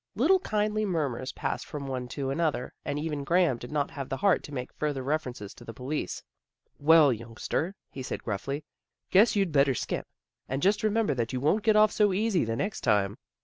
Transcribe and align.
Little 0.15 0.39
kindly 0.39 0.83
murmurs 0.83 1.31
passed 1.31 1.67
from 1.67 1.85
one 1.85 2.07
to 2.07 2.31
another, 2.31 2.73
and 2.83 2.97
even 2.97 3.23
Graham 3.23 3.59
did 3.59 3.71
not 3.71 3.91
have 3.91 4.09
the 4.09 4.17
heart 4.17 4.41
to 4.45 4.51
make 4.51 4.73
further 4.73 5.03
references 5.03 5.53
to 5.53 5.63
the 5.63 5.75
police." 5.75 6.23
Well, 6.79 7.13
youngster," 7.13 7.75
he 7.91 8.01
THE 8.01 8.05
BAZAR 8.07 8.15
115 8.25 8.63
said 8.63 8.63
gruffly," 8.63 8.65
guess 9.11 9.35
you'd 9.35 9.51
better 9.51 9.75
skip. 9.75 10.07
And 10.49 10.63
just 10.63 10.81
remember 10.81 11.13
that 11.13 11.33
you 11.33 11.39
won't 11.39 11.61
get 11.63 11.75
off 11.75 11.91
so 11.91 12.13
easy 12.13 12.43
the 12.43 12.55
next 12.55 12.81
time." 12.81 13.19